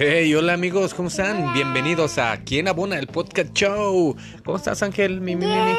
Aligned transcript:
Hey, 0.00 0.32
hola 0.32 0.52
amigos, 0.52 0.94
¿cómo 0.94 1.08
están? 1.08 1.52
Bienvenidos 1.54 2.18
a 2.18 2.36
¿Quién 2.44 2.68
abona 2.68 3.00
el 3.00 3.08
podcast 3.08 3.52
show? 3.52 4.14
¿Cómo 4.44 4.56
estás, 4.56 4.80
Ángel? 4.84 5.20
Mi, 5.20 5.34
mi, 5.34 5.44
mi, 5.44 5.52
mi. 5.52 5.72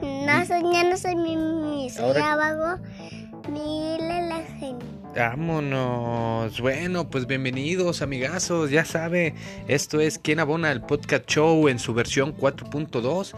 Bien. 0.00 0.24
No 0.24 0.46
soy, 0.46 0.62
ya 0.72 0.84
no 0.84 0.96
soy 0.96 1.14
mi, 1.16 1.90
soy 1.90 2.16
abajo. 2.16 2.82
Mi 3.50 3.98
la 3.98 4.22
la 4.22 4.42
gente. 4.58 4.86
Vámonos. 5.14 6.58
Bueno, 6.62 7.10
pues 7.10 7.26
bienvenidos, 7.26 8.00
amigazos. 8.00 8.70
Ya 8.70 8.86
sabe, 8.86 9.34
esto 9.68 10.00
es 10.00 10.18
¿Quién 10.18 10.40
abona 10.40 10.72
el 10.72 10.80
podcast 10.80 11.26
show 11.28 11.68
en 11.68 11.78
su 11.78 11.92
versión 11.92 12.34
4.2? 12.34 13.34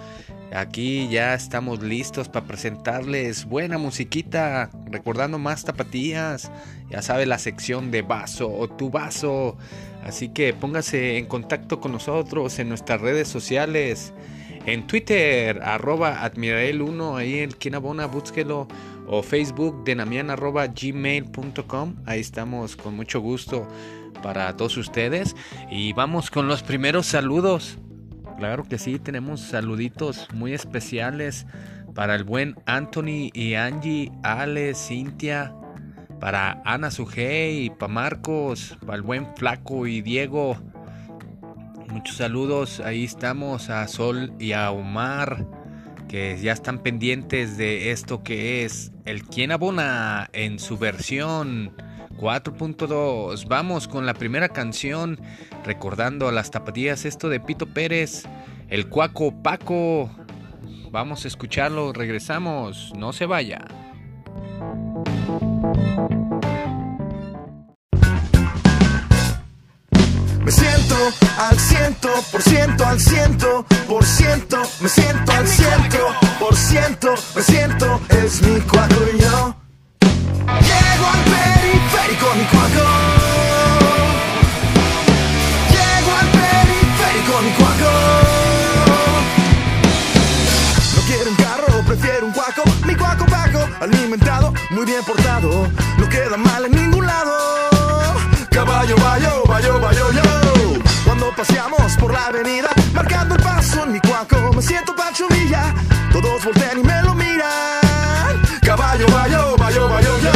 Aquí 0.55 1.09
ya 1.09 1.35
estamos 1.35 1.83
listos 1.83 2.29
para 2.29 2.47
presentarles 2.47 3.47
buena 3.47 3.77
musiquita, 3.77 4.71
recordando 4.87 5.41
más 5.41 5.65
tapatías. 5.65 6.53
Ya 6.89 7.03
sabe 7.03 7.27
la 7.27 7.39
sección 7.39 7.91
de 7.91 8.03
vaso 8.03 8.49
o 8.49 8.69
tu 8.69 8.91
vaso. 8.91 9.59
Así 10.05 10.29
que 10.29 10.53
póngase 10.53 11.17
en 11.17 11.27
contacto 11.27 11.81
con 11.81 11.93
nosotros 11.93 12.59
en 12.59 12.69
nuestras 12.69 13.01
redes 13.01 13.27
sociales. 13.27 14.13
En 14.67 14.87
Twitter, 14.87 15.61
arroba 15.63 16.23
admirael1, 16.23 17.17
ahí 17.17 17.39
el 17.39 17.57
quien 17.57 17.75
abona, 17.75 18.07
búsquelo. 18.07 18.69
O 19.07 19.23
Facebook, 19.23 19.85
denamian 19.85 20.31
arroba 20.31 20.67
gmail.com. 20.67 21.97
Ahí 22.07 22.21
estamos 22.21 22.77
con 22.77 22.97
mucho 22.97 23.21
gusto 23.21 23.67
para 24.23 24.57
todos 24.57 24.77
ustedes. 24.77 25.37
Y 25.71 25.93
vamos 25.95 26.31
con 26.31 26.49
los 26.49 26.63
primeros 26.63 27.07
saludos. 27.07 27.79
Claro 28.39 28.65
que 28.65 28.79
sí, 28.79 28.99
tenemos 28.99 29.41
saluditos 29.41 30.29
muy 30.35 30.55
especiales 30.55 31.47
para 31.95 32.15
el 32.15 32.25
buen 32.25 32.57
Anthony 32.67 33.31
y 33.33 33.55
Angie, 33.55 34.11
Ale, 34.23 34.75
Cintia, 34.75 35.55
para 36.21 36.63
Ana 36.65 36.91
Sujei, 36.91 37.71
para 37.71 37.93
Marcos, 37.93 38.77
para 38.81 38.97
el 38.97 39.03
buen 39.03 39.35
Flaco 39.37 39.87
y 39.87 40.01
Diego. 40.01 40.57
Muchos 41.89 42.17
saludos, 42.17 42.81
ahí 42.81 43.05
estamos 43.05 43.71
a 43.71 43.87
Sol 43.89 44.33
y 44.39 44.53
a 44.53 44.71
Omar, 44.71 45.47
que 46.09 46.39
ya 46.41 46.53
están 46.53 46.79
pendientes 46.81 47.57
de 47.57 47.91
esto 47.93 48.23
que 48.23 48.65
es 48.65 48.93
el 49.05 49.25
quien 49.25 49.53
abona 49.53 50.29
en 50.33 50.59
su 50.59 50.79
versión 50.79 51.73
4.2. 52.17 53.47
Vamos 53.49 53.89
con 53.89 54.07
la 54.07 54.15
primera 54.15 54.49
canción, 54.49 55.21
recordando 55.65 56.29
a 56.29 56.33
las 56.33 56.51
tapatías, 56.51 57.05
esto 57.05 57.29
de 57.29 57.41
Pito 57.41 57.67
Pérez, 57.67 58.25
el 58.69 58.89
Cuaco 58.89 59.43
Paco. 59.43 60.11
Vamos 60.91 61.25
a 61.25 61.29
escucharlo, 61.29 61.93
regresamos, 61.93 62.93
no 62.97 63.13
se 63.13 63.27
vaya. 63.27 63.65
Me 70.45 70.51
siento 70.51 70.97
al 71.39 71.59
ciento 71.59 72.09
por 72.31 72.43
ciento 72.43 72.87
al 72.87 73.01
ciento 73.01 73.67
por 73.89 74.05
ciento 74.05 74.63
me 74.81 74.89
siento 74.89 75.33
al 75.33 75.49
ciento 75.49 75.99
por 76.39 76.57
ciento 76.57 77.15
me 77.35 77.43
siento 77.43 78.01
es 78.11 78.43
mi 78.43 78.61
cuaco 78.61 78.95
y 79.15 79.21
yo 79.21 79.64
bien 94.85 95.05
portado 95.05 95.69
no 95.99 96.09
queda 96.09 96.37
mal 96.37 96.67
en 96.67 96.73
ningún 96.73 97.07
lado 97.07 97.55
Caballo, 98.55 98.95
bayo, 98.97 99.43
bayo, 99.49 99.81
bayo, 99.81 100.13
yo. 100.13 100.23
Cuando 101.05 101.35
paseamos 101.35 101.97
por 101.97 102.13
la 102.13 102.27
avenida, 102.27 102.69
marcando 102.95 103.35
el 103.35 103.43
paso 103.43 103.83
en 103.83 103.93
mi 103.95 104.01
cuaco, 104.01 104.53
me 104.55 104.63
siento 104.63 104.95
Pancho 104.95 105.27
Villa. 105.29 105.75
Todos 106.13 106.45
voltean 106.45 106.79
y 106.79 106.85
me 106.85 107.03
lo 107.03 107.17
miran. 107.17 108.41
Caballo, 108.63 109.07
bayo, 109.09 109.57
bayo, 109.59 109.89
bayo, 109.89 110.19
yo. 110.21 110.33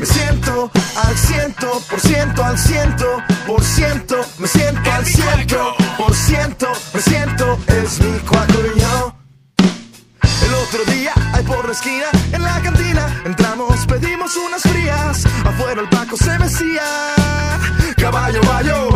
Me 0.00 0.06
siento 0.06 0.70
al 0.96 1.18
ciento 1.18 1.82
por 1.90 2.00
ciento, 2.00 2.42
al 2.42 2.58
ciento 2.58 3.06
por 3.46 3.62
ciento, 3.62 4.16
me 4.38 4.48
siento 4.48 4.90
al 4.90 5.04
ciento 5.04 5.74
por 5.98 6.14
ciento, 6.14 6.68
me 6.94 7.02
siento, 7.02 7.58
es 7.66 8.00
mi 8.00 8.18
cuaco 8.20 8.54
y 8.74 8.80
yo. 8.80 9.14
El 10.46 10.54
otro 10.54 10.84
día, 10.90 11.12
ahí 11.34 11.44
por 11.44 11.66
la 11.66 11.72
esquina, 11.72 12.06
en 12.32 12.42
la 12.42 12.60
cantina, 12.62 13.22
entramos, 13.26 13.77
pedimos 14.00 14.36
unas 14.36 14.62
frías. 14.62 15.24
Afuera 15.44 15.80
el 15.80 15.88
Paco 15.88 16.16
se 16.16 16.38
mecía. 16.38 16.82
Caballo, 17.96 18.40
bayo, 18.42 18.87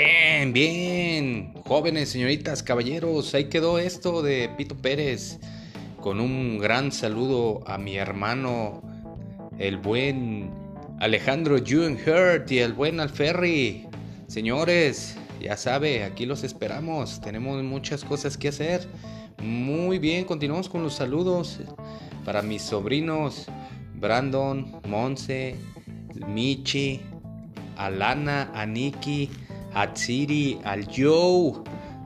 Bien, 0.00 0.52
bien. 0.52 1.54
Jóvenes, 1.66 2.10
señoritas, 2.10 2.62
caballeros, 2.62 3.34
ahí 3.34 3.46
quedó 3.46 3.80
esto 3.80 4.22
de 4.22 4.48
Pito 4.56 4.76
Pérez. 4.76 5.40
Con 6.00 6.20
un 6.20 6.58
gran 6.58 6.92
saludo 6.92 7.64
a 7.66 7.78
mi 7.78 7.96
hermano, 7.96 8.80
el 9.58 9.76
buen 9.76 10.52
Alejandro 11.00 11.56
Hurt 11.56 12.48
y 12.52 12.60
el 12.60 12.74
buen 12.74 13.00
Alferri. 13.00 13.88
Señores, 14.28 15.16
ya 15.40 15.56
sabe, 15.56 16.04
aquí 16.04 16.26
los 16.26 16.44
esperamos. 16.44 17.20
Tenemos 17.20 17.60
muchas 17.64 18.04
cosas 18.04 18.38
que 18.38 18.48
hacer. 18.50 18.86
Muy 19.42 19.98
bien, 19.98 20.24
continuamos 20.26 20.68
con 20.68 20.84
los 20.84 20.94
saludos 20.94 21.58
para 22.24 22.40
mis 22.40 22.62
sobrinos 22.62 23.48
Brandon, 23.96 24.80
Monse, 24.86 25.56
Michi, 26.28 27.00
Alana, 27.76 28.52
a 28.54 28.64
Nikki, 28.64 29.28
a 29.74 29.92
Tsiri, 29.92 30.58
al 30.64 30.86
Joe, 30.86 31.52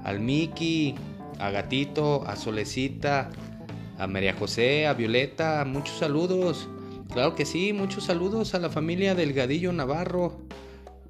al 0.05 0.20
Mickey, 0.20 0.94
a 1.38 1.50
Gatito, 1.50 2.25
a 2.26 2.37
Solecita, 2.37 3.31
a 3.99 4.06
María 4.06 4.35
José, 4.35 4.87
a 4.87 4.94
Violeta, 4.94 5.64
muchos 5.67 5.99
saludos. 5.99 6.69
Claro 7.12 7.35
que 7.35 7.44
sí, 7.44 7.73
muchos 7.73 8.05
saludos 8.05 8.55
a 8.55 8.59
la 8.59 8.70
familia 8.70 9.14
Delgadillo 9.14 9.73
Navarro, 9.73 10.41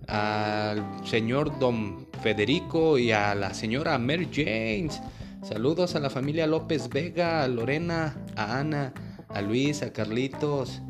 al 0.09 0.85
señor 1.05 1.59
Don 1.59 2.09
Federico 2.23 2.99
y 2.99 3.13
a 3.13 3.35
la 3.35 3.55
señora 3.55 3.99
Mary 3.99 4.29
James. 4.33 5.01
Saludos 5.43 5.95
a 5.95 6.01
la 6.01 6.11
familia 6.11 6.47
López 6.47 6.89
Vega, 6.89 7.43
a 7.43 7.49
Lorena, 7.49 8.17
a 8.37 8.59
Ana, 8.59 8.93
a 9.29 9.41
Luis, 9.43 9.83
a 9.83 9.93
Carlitos, 9.93 10.83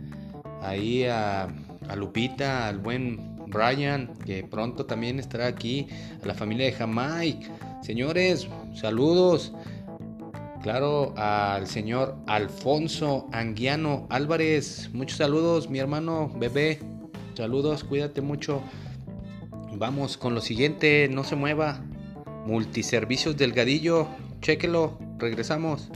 ahí 0.63 1.05
a 1.05 1.49
Lupita, 1.97 2.69
al 2.69 2.79
buen 2.79 3.32
Brian, 3.53 4.11
que 4.25 4.43
pronto 4.45 4.87
también 4.87 5.19
estará 5.19 5.47
aquí, 5.47 5.89
a 6.23 6.27
la 6.27 6.35
familia 6.35 6.67
de 6.67 6.73
Jamaica. 6.73 7.49
Señores, 7.83 8.49
saludos. 8.75 9.53
Claro, 10.63 11.13
al 11.17 11.67
señor 11.67 12.17
Alfonso 12.29 13.29
Anguiano 13.33 14.07
Álvarez. 14.11 14.91
Muchos 14.93 15.19
saludos, 15.19 15.69
mi 15.69 15.81
hermano 15.81 16.31
bebé. 16.37 16.79
Saludos, 17.35 17.83
cuídate 17.83 18.21
mucho. 18.21 18.63
Vamos 19.75 20.17
con 20.17 20.35
lo 20.35 20.41
siguiente, 20.41 21.09
no 21.11 21.25
se 21.25 21.35
mueva. 21.35 21.85
Multiservicios 22.47 23.37
Delgadillo, 23.37 24.07
chéquelo, 24.41 24.99
regresamos. 25.19 25.91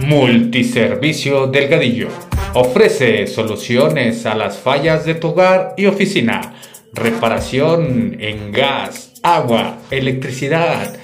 Multiservicio 0.00 1.46
Delgadillo. 1.48 2.31
Ofrece 2.54 3.26
soluciones 3.28 4.26
a 4.26 4.34
las 4.34 4.58
fallas 4.58 5.06
de 5.06 5.14
tu 5.14 5.28
hogar 5.28 5.72
y 5.78 5.86
oficina. 5.86 6.54
Reparación 6.92 8.16
en 8.20 8.52
gas, 8.52 9.14
agua, 9.22 9.78
electricidad. 9.90 10.94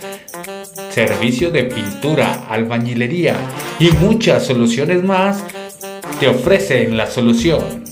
Servicio 0.91 1.50
de 1.50 1.65
pintura, 1.65 2.47
albañilería 2.50 3.35
y 3.81 3.93
muchas 3.93 4.45
soluciones 4.45 5.03
más 5.03 5.43
te 6.21 6.29
ofrecen 6.29 6.99
la 6.99 7.06
solución. 7.06 7.85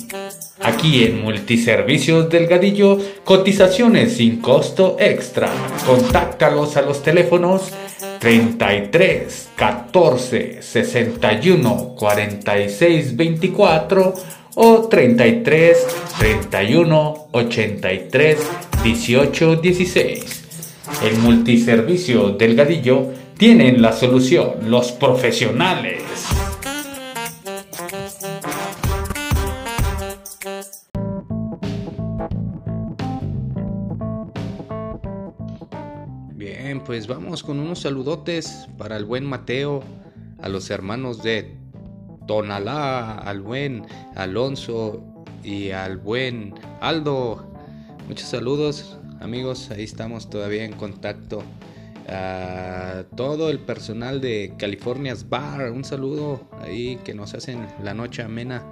Aquí 0.60 1.04
en 1.04 1.22
Multiservicios 1.22 2.28
Delgadillo, 2.28 2.98
cotizaciones 3.24 4.16
sin 4.18 4.42
costo 4.42 4.96
extra. 5.00 5.50
Contáctalos 5.86 6.76
a 6.76 6.82
los 6.82 7.02
teléfonos 7.02 7.72
33 8.18 9.48
14 9.56 10.62
61 10.62 11.94
46 11.96 13.16
24 13.16 14.14
o 14.56 14.88
33 14.88 15.86
31 16.18 17.28
83 17.32 18.38
18 18.82 19.56
16. 19.56 20.42
El 21.02 21.18
multiservicio 21.18 22.30
Delgadillo 22.30 23.12
tienen 23.36 23.82
la 23.82 23.92
solución, 23.92 24.70
los 24.70 24.92
profesionales. 24.92 26.02
Pues 36.96 37.08
vamos 37.08 37.42
con 37.42 37.60
unos 37.60 37.80
saludotes 37.80 38.68
para 38.78 38.96
el 38.96 39.04
buen 39.04 39.26
Mateo, 39.26 39.82
a 40.40 40.48
los 40.48 40.70
hermanos 40.70 41.22
de 41.22 41.54
Tonalá, 42.26 43.18
al 43.18 43.42
buen 43.42 43.84
Alonso 44.14 45.04
y 45.44 45.72
al 45.72 45.98
buen 45.98 46.54
Aldo. 46.80 47.52
Muchos 48.08 48.28
saludos, 48.28 48.98
amigos, 49.20 49.70
ahí 49.70 49.84
estamos 49.84 50.30
todavía 50.30 50.64
en 50.64 50.72
contacto. 50.72 51.42
A 52.08 53.04
todo 53.14 53.50
el 53.50 53.58
personal 53.58 54.22
de 54.22 54.54
California's 54.56 55.28
Bar, 55.28 55.72
un 55.72 55.84
saludo 55.84 56.48
ahí 56.62 56.98
que 57.04 57.12
nos 57.12 57.34
hacen 57.34 57.66
la 57.84 57.92
noche 57.92 58.22
amena. 58.22 58.64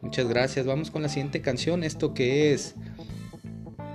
Muchas 0.00 0.28
gracias. 0.28 0.64
Vamos 0.64 0.92
con 0.92 1.02
la 1.02 1.08
siguiente 1.08 1.40
canción, 1.40 1.82
esto 1.82 2.14
que 2.14 2.52
es 2.52 2.76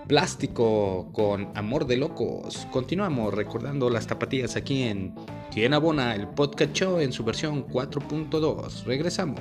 Plástico 0.09 1.11
con 1.13 1.51
Amor 1.53 1.85
de 1.85 1.95
Locos. 1.95 2.67
Continuamos 2.71 3.31
recordando 3.31 3.91
las 3.91 4.07
tapatías 4.07 4.55
aquí 4.55 4.81
en 4.81 5.13
Quien 5.53 5.71
Abona, 5.75 6.15
el 6.15 6.27
podcast 6.29 6.73
show 6.73 6.97
en 6.97 7.13
su 7.13 7.23
versión 7.23 7.67
4.2. 7.67 8.85
Regresamos. 8.85 9.39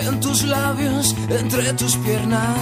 En 0.00 0.20
tus 0.20 0.42
labios, 0.42 1.14
entre 1.28 1.72
tus 1.74 1.96
piernas? 1.96 2.56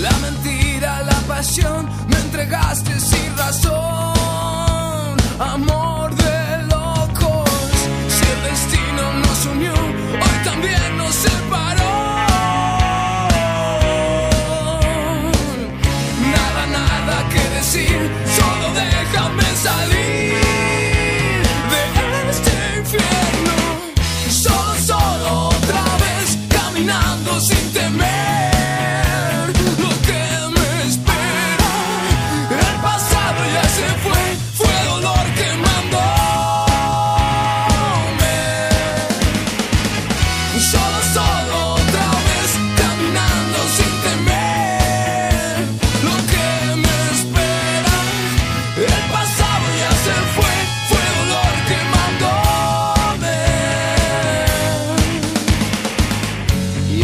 La 0.00 0.10
mentira, 0.18 1.02
la 1.02 1.18
pasión, 1.26 1.88
me 2.08 2.16
entregaste 2.16 2.98
sin 3.00 3.36
razón. 3.36 5.16
Amor 5.38 6.05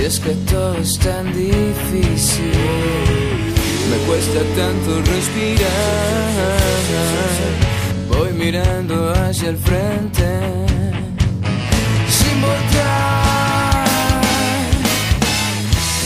Y 0.02 0.04
es 0.04 0.18
que 0.18 0.32
todo 0.50 0.74
es 0.78 0.98
tan 0.98 1.26
difícil, 1.32 2.50
me 3.88 3.96
cuesta 4.08 4.40
tanto 4.56 5.00
respirar. 5.12 6.58
Voy 8.08 8.32
mirando 8.32 9.12
hacia 9.12 9.50
el 9.50 9.56
frente 9.58 10.24
voltear. 12.42 13.84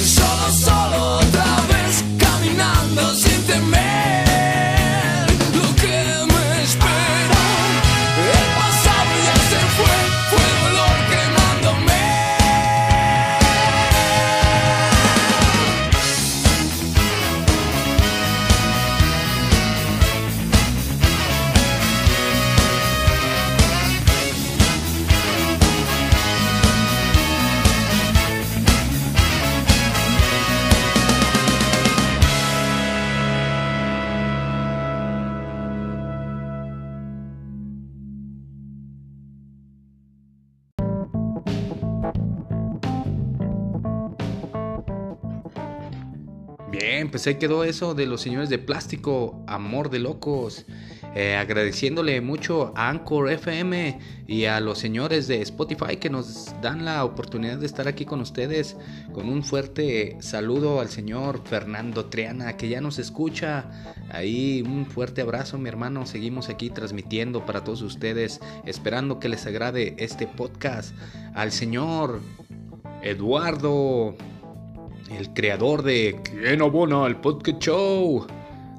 Solo, 0.04 0.52
solo 0.52 1.16
otra 1.16 1.56
vez 1.70 2.04
caminando 2.18 3.14
pues 47.16 47.26
ahí 47.28 47.36
quedó 47.36 47.64
eso 47.64 47.94
de 47.94 48.04
los 48.04 48.20
señores 48.20 48.50
de 48.50 48.58
plástico, 48.58 49.42
amor 49.46 49.88
de 49.88 50.00
locos. 50.00 50.66
Eh, 51.14 51.34
agradeciéndole 51.34 52.20
mucho 52.20 52.74
a 52.76 52.90
Anchor 52.90 53.30
FM 53.30 53.98
y 54.26 54.44
a 54.44 54.60
los 54.60 54.78
señores 54.78 55.26
de 55.26 55.40
Spotify 55.40 55.96
que 55.96 56.10
nos 56.10 56.54
dan 56.60 56.84
la 56.84 57.02
oportunidad 57.06 57.56
de 57.56 57.64
estar 57.64 57.88
aquí 57.88 58.04
con 58.04 58.20
ustedes. 58.20 58.76
Con 59.14 59.30
un 59.30 59.42
fuerte 59.42 60.18
saludo 60.20 60.78
al 60.78 60.90
señor 60.90 61.40
Fernando 61.42 62.04
Triana 62.04 62.58
que 62.58 62.68
ya 62.68 62.82
nos 62.82 62.98
escucha. 62.98 63.64
Ahí 64.10 64.60
un 64.60 64.84
fuerte 64.84 65.22
abrazo, 65.22 65.56
mi 65.56 65.70
hermano. 65.70 66.04
Seguimos 66.04 66.50
aquí 66.50 66.68
transmitiendo 66.68 67.46
para 67.46 67.64
todos 67.64 67.80
ustedes, 67.80 68.42
esperando 68.66 69.20
que 69.20 69.30
les 69.30 69.46
agrade 69.46 69.96
este 69.98 70.26
podcast. 70.26 70.94
Al 71.32 71.50
señor 71.50 72.20
Eduardo 73.00 74.14
el 75.10 75.32
creador 75.32 75.82
de 75.82 76.20
¿Quién 76.22 76.62
abona 76.62 77.06
el 77.06 77.16
podcast 77.16 77.60
show? 77.60 78.26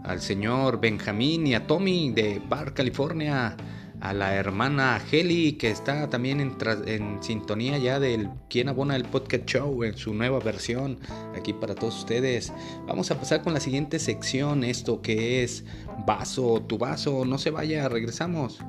Al 0.04 0.22
señor 0.22 0.80
Benjamín 0.80 1.48
y 1.48 1.56
a 1.56 1.68
Tommy 1.68 2.12
de 2.12 2.42
Bar 2.48 2.74
California. 2.74 3.56
A 4.00 4.14
la 4.14 4.36
hermana 4.36 5.02
Heli 5.12 5.54
que 5.54 5.72
está 5.72 6.08
también 6.08 6.40
en, 6.40 6.56
en 6.86 7.24
sintonía 7.24 7.80
ya 7.80 8.00
del 8.00 8.30
¿Quién 8.48 8.70
abona 8.70 8.96
el 8.96 9.06
podcast 9.06 9.46
show? 9.46 9.84
En 9.84 9.98
su 9.98 10.14
nueva 10.14 10.40
versión 10.40 11.00
aquí 11.36 11.54
para 11.54 11.74
todos 11.74 11.98
ustedes. 12.00 12.54
Vamos 12.86 13.10
a 13.10 13.20
pasar 13.20 13.42
con 13.42 13.54
la 13.54 13.60
siguiente 13.60 13.98
sección, 13.98 14.64
esto 14.64 15.02
que 15.02 15.44
es 15.44 15.66
vaso, 16.06 16.62
tu 16.68 16.78
vaso, 16.78 17.26
no 17.26 17.38
se 17.40 17.50
vaya, 17.50 17.90
regresamos. 17.90 18.60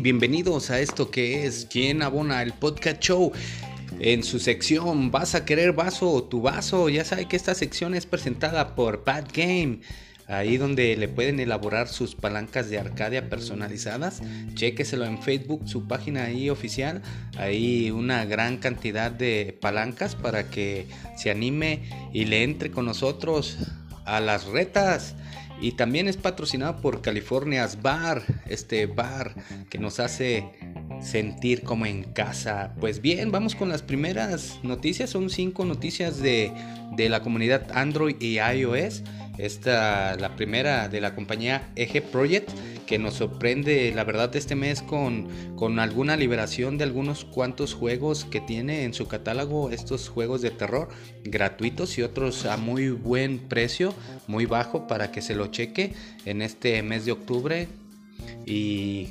Bienvenidos 0.00 0.70
a 0.70 0.80
esto 0.80 1.10
que 1.10 1.46
es 1.46 1.68
¿Quién 1.70 2.02
abona 2.02 2.42
el 2.42 2.52
podcast 2.52 3.00
show? 3.00 3.32
En 4.00 4.24
su 4.24 4.40
sección 4.40 5.12
¿Vas 5.12 5.36
a 5.36 5.44
querer 5.44 5.72
vaso 5.72 6.10
o 6.10 6.24
tu 6.24 6.42
vaso? 6.42 6.88
Ya 6.88 7.04
sabe 7.04 7.26
que 7.26 7.36
esta 7.36 7.54
sección 7.54 7.94
es 7.94 8.04
presentada 8.04 8.74
por 8.74 9.04
Bad 9.04 9.26
Game. 9.32 9.80
Ahí 10.26 10.56
donde 10.56 10.96
le 10.96 11.06
pueden 11.06 11.38
elaborar 11.38 11.86
sus 11.86 12.16
palancas 12.16 12.70
de 12.70 12.78
Arcadia 12.78 13.28
personalizadas. 13.28 14.20
Chéqueselo 14.54 15.04
en 15.04 15.22
Facebook, 15.22 15.68
su 15.68 15.86
página 15.86 16.24
ahí 16.24 16.50
oficial. 16.50 17.00
Ahí 17.36 17.90
una 17.92 18.24
gran 18.24 18.56
cantidad 18.56 19.12
de 19.12 19.56
palancas 19.60 20.16
para 20.16 20.50
que 20.50 20.86
se 21.16 21.30
anime 21.30 21.82
y 22.12 22.24
le 22.24 22.42
entre 22.42 22.70
con 22.70 22.86
nosotros 22.86 23.58
a 24.04 24.20
las 24.20 24.46
retas. 24.46 25.14
Y 25.60 25.72
también 25.72 26.08
es 26.08 26.16
patrocinado 26.16 26.80
por 26.80 27.00
California's 27.00 27.80
Bar, 27.80 28.22
este 28.48 28.86
bar 28.86 29.34
que 29.70 29.78
nos 29.78 30.00
hace 30.00 30.50
sentir 31.00 31.62
como 31.62 31.86
en 31.86 32.04
casa. 32.04 32.74
Pues 32.80 33.00
bien, 33.00 33.30
vamos 33.30 33.54
con 33.54 33.68
las 33.68 33.82
primeras 33.82 34.58
noticias. 34.62 35.10
Son 35.10 35.30
cinco 35.30 35.64
noticias 35.64 36.18
de, 36.20 36.52
de 36.92 37.08
la 37.08 37.22
comunidad 37.22 37.66
Android 37.72 38.16
y 38.20 38.38
iOS. 38.38 39.02
Esta, 39.38 40.16
la 40.16 40.36
primera 40.36 40.88
de 40.88 41.00
la 41.00 41.14
compañía 41.14 41.68
Eje 41.74 42.02
Project, 42.02 42.50
que 42.86 42.98
nos 42.98 43.14
sorprende, 43.14 43.92
la 43.94 44.04
verdad, 44.04 44.34
este 44.36 44.54
mes 44.54 44.82
con, 44.82 45.28
con 45.56 45.78
alguna 45.80 46.16
liberación 46.16 46.78
de 46.78 46.84
algunos 46.84 47.24
cuantos 47.24 47.74
juegos 47.74 48.24
que 48.24 48.40
tiene 48.40 48.84
en 48.84 48.94
su 48.94 49.08
catálogo, 49.08 49.70
estos 49.70 50.08
juegos 50.08 50.42
de 50.42 50.50
terror 50.50 50.88
gratuitos 51.24 51.98
y 51.98 52.02
otros 52.02 52.46
a 52.46 52.56
muy 52.56 52.90
buen 52.90 53.38
precio, 53.38 53.94
muy 54.26 54.46
bajo, 54.46 54.86
para 54.86 55.10
que 55.10 55.22
se 55.22 55.34
lo 55.34 55.48
cheque 55.48 55.94
en 56.24 56.42
este 56.42 56.82
mes 56.82 57.04
de 57.04 57.12
octubre. 57.12 57.68
Y 58.46 59.08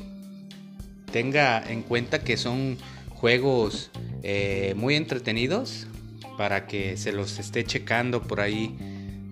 tenga 1.12 1.64
en 1.70 1.84
cuenta 1.84 2.24
que 2.24 2.38
son 2.38 2.78
juegos 3.10 3.92
eh, 4.24 4.74
muy 4.76 4.96
entretenidos 4.96 5.88
para 6.38 6.68
que 6.68 6.98
se 6.98 7.12
los 7.12 7.40
esté 7.40 7.64
checando 7.64 8.22
por 8.22 8.42
ahí. 8.42 8.76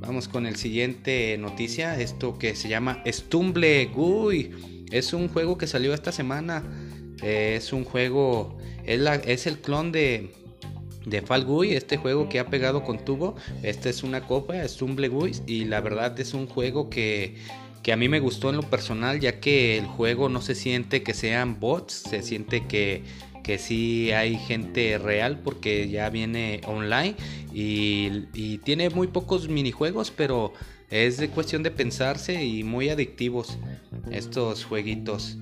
Vamos 0.02 0.28
con 0.28 0.48
el 0.48 0.56
siguiente 0.56 1.38
noticia, 1.38 2.00
esto 2.00 2.38
que 2.40 2.56
se 2.56 2.68
llama 2.68 3.04
Stumble 3.08 3.86
Guy. 3.86 4.86
Es 4.92 5.14
un 5.14 5.28
juego 5.30 5.58
que 5.60 5.68
salió 5.68 5.94
esta 5.94 6.12
semana. 6.12 6.64
Eh, 7.22 7.54
es 7.58 7.72
un 7.72 7.86
juego, 7.86 8.58
es, 8.84 9.00
la- 9.00 9.16
es 9.16 9.46
el 9.46 9.60
clon 9.60 9.92
de, 9.92 10.32
de 11.06 11.22
Fall 11.22 11.46
Guy, 11.46 11.74
este 11.74 11.98
juego 11.98 12.30
que 12.30 12.40
ha 12.40 12.48
pegado 12.48 12.84
con 12.84 13.06
tubo. 13.06 13.36
Esta 13.62 13.90
es 13.90 14.02
una 14.02 14.26
copa, 14.26 14.68
Stumble 14.68 15.08
Guy, 15.08 15.34
y 15.46 15.66
la 15.66 15.82
verdad 15.82 16.20
es 16.20 16.34
un 16.34 16.48
juego 16.48 16.90
que, 16.90 17.36
que 17.84 17.94
a 17.94 17.96
mí 17.96 18.10
me 18.10 18.20
gustó 18.20 18.50
en 18.50 18.56
lo 18.56 18.64
personal, 18.64 19.20
ya 19.20 19.40
que 19.40 19.78
el 19.78 19.86
juego 19.86 20.30
no 20.30 20.42
se 20.42 20.56
siente 20.56 21.04
que 21.04 21.14
sean 21.14 21.60
bots, 21.60 21.94
se 22.10 22.24
siente 22.24 22.66
que, 22.66 23.04
que 23.44 23.58
sí 23.58 24.12
hay 24.12 24.38
gente 24.38 24.98
real 24.98 25.40
porque 25.44 25.90
ya 25.90 26.10
viene 26.10 26.62
online 26.66 27.16
y, 27.54 28.58
tiene 28.60 28.90
muy 28.90 29.08
pocos 29.08 29.50
minijuegos, 29.50 30.12
pero 30.12 30.54
es 30.90 31.18
de 31.18 31.30
cuestión 31.30 31.64
de 31.64 31.72
pensarse 31.72 32.44
y 32.44 32.64
muy 32.64 32.90
adictivos 32.90 33.58
estos 34.12 34.66
jueguitos. 34.66 35.38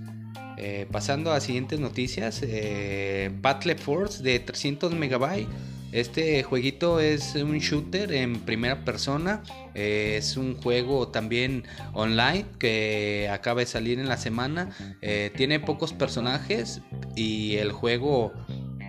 Eh, 0.58 0.88
pasando 0.91 1.32
a 1.32 1.39
siguientes 1.39 1.79
noticias, 1.79 2.41
eh, 2.44 3.32
Battle 3.41 3.75
Force 3.75 4.22
de 4.22 4.39
300 4.39 4.94
megabytes. 4.94 5.48
Este 5.91 6.43
jueguito 6.43 7.00
es 7.00 7.34
un 7.34 7.58
shooter 7.58 8.12
en 8.12 8.41
primera 8.41 8.86
persona. 8.86 9.41
eh, 9.74 10.15
es 10.17 10.38
un 10.38 10.55
juego 10.55 11.08
también 11.08 11.63
online 11.93 12.46
que 12.60 13.27
acaba 13.31 13.62
de 13.62 13.65
salir 13.65 14.00
en 14.00 14.08
la 14.08 14.17
semana. 14.17 14.69
eh, 15.01 15.31
tiene 15.36 15.60
pocos 15.60 15.93
personajes 15.93 16.81
y 17.15 17.55
el 17.55 17.72
juego 17.72 18.34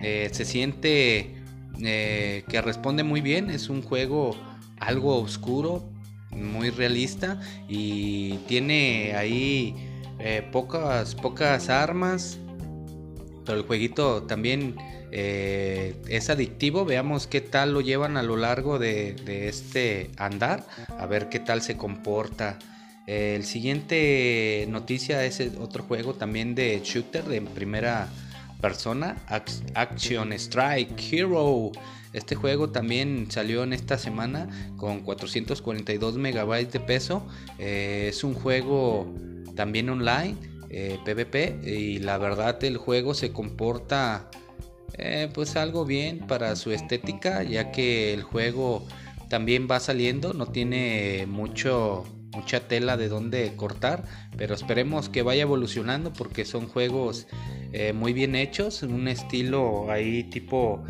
eh, 0.03 0.29
se 0.31 0.45
siente 0.45 1.37
que 1.79 2.61
responde 2.63 3.03
muy 3.03 3.21
bien. 3.21 3.49
Es 3.49 3.67
un 3.69 3.81
juego 3.81 4.35
algo 4.79 5.17
oscuro, 5.17 5.89
muy 6.29 6.69
realista 6.69 7.39
y 7.67 8.33
tiene 8.47 9.15
ahí 9.15 9.75
pocas, 10.51 11.15
pocas 11.15 11.69
armas. 11.69 12.37
Pero 13.45 13.57
el 13.59 13.63
jueguito 13.65 14.23
también 14.23 14.75
eh, 15.11 15.95
es 16.07 16.29
adictivo. 16.29 16.85
Veamos 16.85 17.27
qué 17.27 17.41
tal 17.41 17.73
lo 17.73 17.81
llevan 17.81 18.17
a 18.17 18.23
lo 18.23 18.37
largo 18.37 18.79
de, 18.79 19.15
este 19.47 20.11
andar. 20.17 20.65
A 20.97 21.05
ver 21.05 21.29
qué 21.29 21.39
tal 21.39 21.61
se 21.61 21.77
comporta. 21.77 22.59
Eh, 23.07 23.33
el 23.35 23.43
siguiente 23.45 24.65
noticia 24.69 25.25
es 25.25 25.41
otro 25.59 25.83
juego 25.83 26.13
también 26.13 26.53
de 26.55 26.81
shooter 26.83 27.23
de 27.25 27.41
primera 27.41 28.07
persona. 28.61 29.17
Ac- 29.27 29.63
Action 29.73 30.33
Strike 30.33 31.01
Hero. 31.11 31.71
Este 32.13 32.35
juego 32.35 32.69
también 32.69 33.27
salió 33.31 33.63
en 33.63 33.71
esta 33.73 33.97
semana 33.97 34.49
con 34.77 34.99
442 34.99 36.17
megabytes 36.17 36.73
de 36.73 36.79
peso. 36.81 37.25
Eh, 37.57 38.07
es 38.09 38.23
un 38.23 38.33
juego 38.33 39.11
también 39.55 39.89
online, 39.89 40.35
eh, 40.73 40.99
PvP, 41.03 41.59
y 41.63 41.99
la 41.99 42.17
verdad 42.17 42.63
el 42.63 42.77
juego 42.77 43.13
se 43.13 43.31
comporta 43.31 44.29
eh, 44.93 45.29
pues 45.33 45.55
algo 45.55 45.85
bien 45.85 46.19
para 46.19 46.55
su 46.55 46.71
estética, 46.71 47.43
ya 47.43 47.71
que 47.71 48.13
el 48.13 48.23
juego 48.23 48.85
también 49.29 49.67
va 49.69 49.79
saliendo, 49.79 50.33
no 50.33 50.47
tiene 50.47 51.25
mucho 51.27 52.05
mucha 52.33 52.67
tela 52.67 52.95
de 52.95 53.09
donde 53.09 53.55
cortar, 53.55 54.05
pero 54.37 54.55
esperemos 54.55 55.09
que 55.09 55.21
vaya 55.21 55.41
evolucionando 55.41 56.13
porque 56.13 56.45
son 56.45 56.67
juegos 56.67 57.27
eh, 57.73 57.93
muy 57.93 58.13
bien 58.13 58.35
hechos, 58.35 58.83
un 58.83 59.07
estilo 59.07 59.91
ahí 59.91 60.23
tipo 60.23 60.83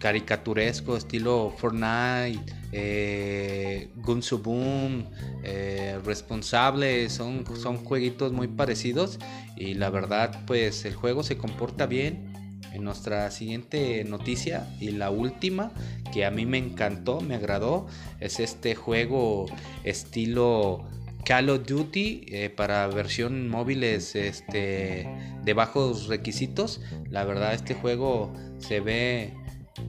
caricaturesco, 0.00 0.96
estilo 0.96 1.54
Fortnite, 1.56 2.52
eh, 2.72 3.90
Gunso 3.96 4.38
Boom, 4.38 5.04
eh, 5.44 6.00
Responsable, 6.04 7.08
son, 7.10 7.44
son 7.56 7.76
jueguitos 7.76 8.32
muy 8.32 8.48
parecidos 8.48 9.18
y 9.56 9.74
la 9.74 9.90
verdad 9.90 10.42
pues 10.46 10.84
el 10.86 10.94
juego 10.94 11.22
se 11.22 11.36
comporta 11.36 11.86
bien. 11.86 12.28
En 12.72 12.84
nuestra 12.84 13.28
siguiente 13.32 14.04
noticia 14.04 14.64
y 14.78 14.92
la 14.92 15.10
última 15.10 15.72
que 16.12 16.24
a 16.24 16.30
mí 16.30 16.46
me 16.46 16.56
encantó, 16.56 17.20
me 17.20 17.34
agradó, 17.34 17.88
es 18.20 18.38
este 18.38 18.76
juego 18.76 19.46
estilo 19.82 20.86
Call 21.24 21.50
of 21.50 21.66
Duty 21.66 22.26
eh, 22.28 22.50
para 22.50 22.86
versión 22.86 23.48
móviles 23.48 24.14
este, 24.14 25.08
de 25.42 25.52
bajos 25.52 26.06
requisitos. 26.06 26.80
La 27.08 27.24
verdad 27.24 27.54
este 27.54 27.74
juego 27.74 28.32
se 28.58 28.80
ve 28.80 29.34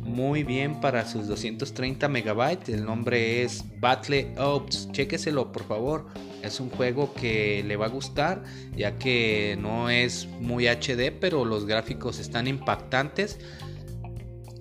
muy 0.01 0.43
bien 0.43 0.79
para 0.81 1.05
sus 1.05 1.27
230 1.27 2.07
megabytes. 2.07 2.69
El 2.69 2.86
nombre 2.86 3.43
es 3.43 3.63
Battle 3.79 4.33
Ops. 4.38 4.91
Chéqueselo 4.91 5.51
por 5.51 5.63
favor. 5.63 6.07
Es 6.43 6.60
un 6.60 6.69
juego 6.69 7.13
que 7.13 7.63
le 7.67 7.75
va 7.75 7.86
a 7.86 7.89
gustar 7.89 8.43
ya 8.75 8.98
que 8.98 9.57
no 9.60 9.89
es 9.89 10.27
muy 10.39 10.67
HD, 10.67 11.12
pero 11.19 11.45
los 11.45 11.65
gráficos 11.65 12.19
están 12.19 12.48
impactantes. 12.48 13.39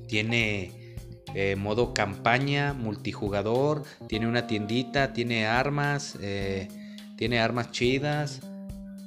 Tiene 0.07 0.97
eh, 1.35 1.57
modo 1.57 1.95
campaña, 1.95 2.73
multijugador, 2.73 3.85
tiene 4.09 4.27
una 4.27 4.47
tiendita, 4.47 5.13
tiene 5.13 5.47
armas, 5.47 6.19
eh, 6.21 6.69
tiene 7.17 7.39
armas 7.39 7.71
chidas. 7.71 8.41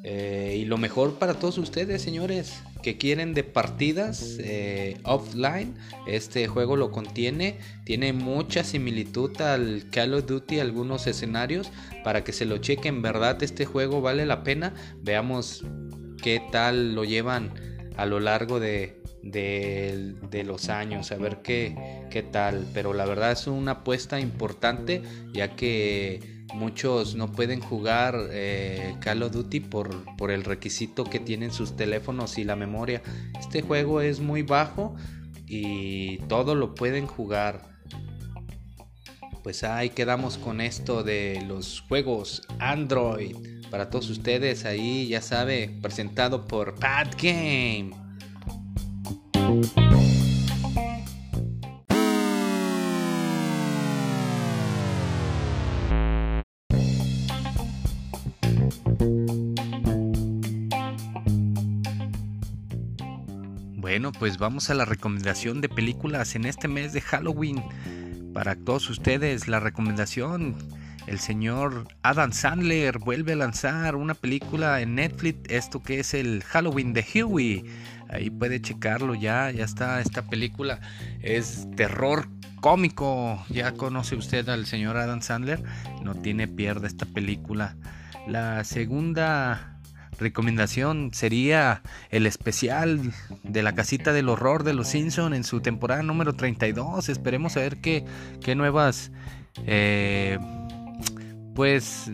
Eh, 0.03 0.58
y 0.60 0.65
lo 0.65 0.77
mejor 0.77 1.20
para 1.20 1.34
todos 1.36 1.58
ustedes, 1.58 2.01
señores, 2.01 2.62
que 2.84 2.98
quieren 2.98 3.34
de 3.34 3.44
partidas 3.44 4.38
eh, 4.40 5.00
offline, 5.04 5.74
este 6.06 6.48
juego 6.48 6.75
lo 6.75 6.92
contiene. 6.92 7.58
Tiene 7.86 8.13
mucha 8.13 8.63
similitud 8.63 9.42
al 9.42 9.86
Call 9.90 10.13
of 10.13 10.28
Duty, 10.28 10.60
algunos 10.60 11.08
escenarios, 11.08 11.72
para 12.04 12.24
que 12.24 12.34
se 12.34 12.46
lo 12.46 12.58
chequen. 12.58 13.02
verdad, 13.02 13.42
este 13.42 13.66
juego 13.66 14.02
vale 14.02 14.28
la 14.28 14.44
pena. 14.44 14.75
Veamos 15.02 15.66
qué 16.22 16.42
tal 16.52 16.94
lo 16.94 17.06
llevan 17.06 17.54
a 17.98 18.06
lo 18.06 18.20
largo 18.20 18.60
de, 18.60 19.02
de, 19.24 20.44
los 20.46 20.70
años, 20.70 21.12
a 21.12 21.18
ver 21.18 21.42
qué, 21.42 21.75
qué 22.12 22.22
tal. 22.22 22.68
Pero 22.74 22.94
la 22.94 23.06
verdad 23.06 23.32
es 23.32 23.48
una 23.48 23.72
apuesta 23.72 24.20
importante, 24.20 25.02
ya 25.34 25.56
que 25.56 26.33
Muchos 26.53 27.15
no 27.15 27.31
pueden 27.31 27.60
jugar 27.62 28.15
eh, 28.31 28.95
Call 29.00 29.24
of 29.24 29.31
Duty 29.31 29.60
por, 29.60 30.15
por 30.15 30.29
el 30.31 30.43
requisito 30.43 31.03
que 31.03 31.19
tienen 31.19 31.51
sus 31.51 31.75
teléfonos 31.75 32.38
y 32.38 32.43
la 32.43 32.55
memoria. 32.55 33.01
Este 33.39 33.62
juego 33.62 34.01
es 34.01 34.19
muy 34.19 34.43
bajo 34.43 34.95
y 35.48 36.17
todo 36.27 36.55
lo 36.55 36.75
pueden 36.75 37.07
jugar. 37.07 37.74
Pues 39.43 39.63
ahí 39.63 39.89
quedamos 39.89 40.38
con 40.38 40.62
esto 40.62 41.03
de 41.03 41.43
los 41.48 41.81
juegos 41.81 42.43
Android. 42.60 43.36
Para 43.69 43.89
todos 43.89 44.10
ustedes 44.10 44.65
ahí 44.65 45.07
ya 45.07 45.22
sabe, 45.22 45.75
presentado 45.81 46.45
por 46.45 46.79
Bad 46.79 47.15
Game. 47.22 48.02
Pues 64.24 64.38
vamos 64.38 64.70
a 64.70 64.74
la 64.74 64.86
recomendación 64.86 65.59
de 65.59 65.68
películas 65.68 66.36
en 66.36 66.46
este 66.46 66.70
mes 66.70 66.94
de 66.94 67.01
Halloween. 67.01 67.62
Para 68.33 68.55
todos 68.55 68.90
ustedes, 68.90 69.50
la 69.50 69.59
recomendación, 69.59 70.55
el 71.07 71.20
señor 71.20 71.90
Adam 72.03 72.31
Sandler 72.31 73.00
vuelve 73.00 73.33
a 73.33 73.36
lanzar 73.36 73.98
una 73.98 74.14
película 74.14 74.79
en 74.79 74.96
Netflix, 74.96 75.40
esto 75.50 75.83
que 75.83 76.00
es 76.00 76.14
el 76.14 76.42
Halloween 76.42 76.94
de 76.94 77.05
Huey. 77.22 77.66
Ahí 78.07 78.29
puede 78.29 78.62
checarlo 78.62 79.14
ya, 79.14 79.51
ya 79.51 79.66
está 79.66 80.00
esta 80.00 80.22
película. 80.22 80.79
Es 81.22 81.68
terror 81.75 82.29
cómico. 82.62 83.44
Ya 83.50 83.74
conoce 83.74 84.16
usted 84.16 84.48
al 84.48 84.66
señor 84.68 84.96
Adam 84.96 85.22
Sandler. 85.22 85.62
No 86.01 86.16
tiene 86.16 86.48
pierde 86.48 86.88
esta 86.88 87.05
película. 87.05 87.75
La 88.25 88.64
segunda 88.64 89.73
recomendación 90.20 91.12
sería 91.14 91.82
el 92.10 92.26
especial 92.26 93.14
de 93.44 93.64
la 93.64 93.76
casita 93.76 94.14
del 94.14 94.30
horror 94.30 94.64
de 94.64 94.74
los 94.74 94.88
Simpson 94.88 95.34
en 95.34 95.44
su 95.44 95.62
temporada 95.62 96.04
número 96.04 96.34
32. 96.34 97.10
Esperemos 97.10 97.58
a 97.58 97.62
ver 97.62 97.78
qué, 97.78 98.06
qué 98.42 98.56
nuevas 98.56 99.12
eh, 99.66 100.40
pues 101.56 102.10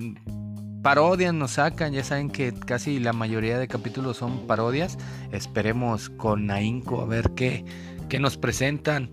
parodias 0.82 1.34
nos 1.34 1.52
sacan. 1.52 1.94
Ya 1.94 2.04
saben 2.04 2.30
que 2.30 2.54
casi 2.54 3.00
la 3.00 3.14
mayoría 3.14 3.58
de 3.58 3.68
capítulos 3.68 4.18
son 4.18 4.48
parodias. 4.48 4.98
Esperemos 5.32 6.10
con 6.10 6.52
ahínco 6.52 7.02
a 7.02 7.06
ver 7.06 7.32
qué, 7.36 7.66
qué 8.10 8.20
nos 8.20 8.38
presentan. 8.38 9.10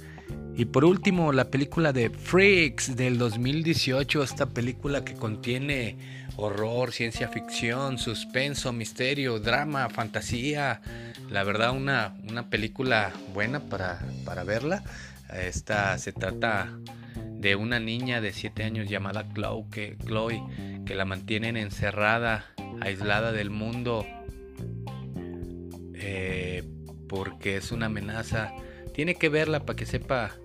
Y 0.57 0.65
por 0.65 0.87
último, 0.87 1.33
la 1.33 1.51
película 1.51 1.93
de 1.93 2.09
Freaks 2.09 2.97
del 2.97 3.19
2018, 3.19 4.23
esta 4.23 4.47
película 4.47 5.05
que 5.05 5.13
contiene 5.13 5.99
horror, 6.37 6.93
ciencia 6.93 7.29
ficción, 7.29 7.99
suspenso, 7.99 8.73
misterio, 8.73 9.39
drama, 9.39 9.89
fantasía. 9.89 10.81
La 11.31 11.45
verdad, 11.45 11.73
una, 11.73 12.15
una 12.29 12.51
película 12.51 13.13
buena 13.33 13.61
para, 13.61 14.01
para 14.25 14.45
verla. 14.45 14.83
Esta 15.33 15.99
se 15.99 16.13
trata 16.13 16.79
de 17.17 17.57
una 17.57 17.81
niña 17.81 18.21
de 18.21 18.33
7 18.33 18.65
años 18.65 18.89
llamada 18.89 19.27
Chloe 19.35 19.67
que, 19.71 19.97
Chloe, 20.05 20.43
que 20.85 20.95
la 20.95 21.05
mantienen 21.05 21.57
encerrada, 21.57 22.47
aislada 22.81 23.33
del 23.33 23.51
mundo, 23.51 24.07
eh, 25.95 26.65
porque 27.09 27.57
es 27.57 27.73
una 27.73 27.87
amenaza. 27.87 28.53
Tiene 28.95 29.17
que 29.17 29.29
verla 29.29 29.61
para 29.61 29.77
que 29.77 29.87
sepa 29.87 30.37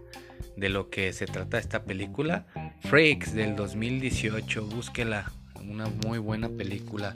de 0.57 0.69
lo 0.69 0.89
que 0.89 1.13
se 1.13 1.25
trata 1.25 1.57
esta 1.57 1.83
película. 1.83 2.45
Freaks 2.81 3.33
del 3.33 3.55
2018, 3.55 4.65
búsquela, 4.65 5.31
una 5.67 5.87
muy 6.05 6.19
buena 6.19 6.49
película. 6.49 7.13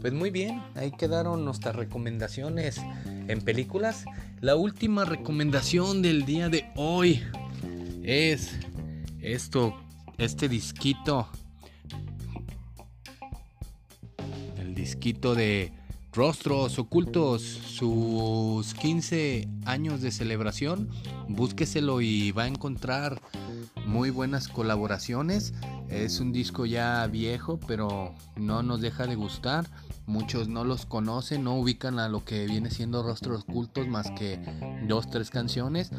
Pues 0.00 0.12
muy 0.12 0.30
bien, 0.30 0.62
ahí 0.74 0.92
quedaron 0.92 1.44
nuestras 1.44 1.74
recomendaciones 1.74 2.80
en 3.28 3.40
películas. 3.40 4.04
La 4.40 4.56
última 4.56 5.04
recomendación 5.04 6.02
del 6.02 6.24
día 6.24 6.48
de 6.48 6.66
hoy 6.76 7.22
es 8.02 8.52
esto, 9.20 9.76
este 10.18 10.48
disquito. 10.48 11.28
El 14.58 14.74
disquito 14.74 15.34
de 15.34 15.72
Rostros 16.12 16.78
Ocultos, 16.78 17.42
sus 17.42 18.72
15 18.74 19.48
años 19.64 20.00
de 20.00 20.10
celebración. 20.10 20.88
Búsqueselo 21.28 22.00
y 22.00 22.30
va 22.32 22.44
a 22.44 22.46
encontrar 22.46 23.20
muy 23.84 24.10
buenas 24.10 24.48
colaboraciones. 24.48 25.52
Es 25.88 26.20
un 26.20 26.32
disco 26.32 26.66
ya 26.66 27.06
viejo, 27.06 27.58
pero 27.66 28.14
no 28.36 28.62
nos 28.62 28.80
deja 28.80 29.06
de 29.06 29.14
gustar. 29.14 29.66
Muchos 30.06 30.48
no 30.48 30.64
los 30.64 30.86
conocen, 30.86 31.44
no 31.44 31.56
ubican 31.56 31.98
a 31.98 32.08
lo 32.08 32.24
que 32.24 32.46
viene 32.46 32.70
siendo 32.70 33.02
Rostros 33.02 33.42
Ocultos 33.42 33.88
más 33.88 34.10
que 34.12 34.40
dos, 34.86 35.08
tres 35.08 35.30
canciones. 35.30 35.90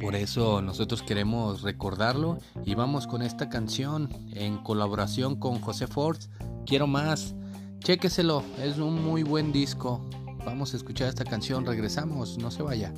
Por 0.00 0.14
eso 0.14 0.60
nosotros 0.60 1.02
queremos 1.02 1.62
recordarlo 1.62 2.38
y 2.64 2.74
vamos 2.74 3.06
con 3.06 3.22
esta 3.22 3.48
canción 3.48 4.08
en 4.32 4.58
colaboración 4.58 5.36
con 5.36 5.60
José 5.60 5.86
Ford. 5.86 6.18
Quiero 6.66 6.86
más. 6.86 7.34
Chéqueselo, 7.78 8.42
es 8.62 8.78
un 8.78 9.04
muy 9.04 9.22
buen 9.22 9.52
disco. 9.52 10.04
Vamos 10.44 10.74
a 10.74 10.76
escuchar 10.76 11.08
esta 11.08 11.24
canción, 11.24 11.64
regresamos, 11.64 12.38
no 12.38 12.50
se 12.50 12.62
vaya. 12.62 12.92